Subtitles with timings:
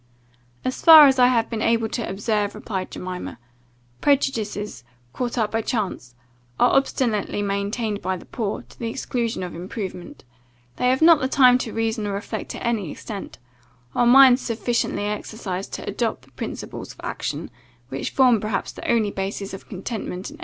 [0.65, 3.37] "As far as I have been able to observe," replied Jemima,
[4.01, 6.15] "prejudices, caught up by chance,
[6.59, 10.23] are obstinately maintained by the poor, to the exclusion of improvement;
[10.77, 13.37] they have not time to reason or reflect to any extent,
[13.93, 17.51] or minds sufficiently exercised to adopt the principles of action,
[17.89, 20.39] which form perhaps the only basis of contentment in every station."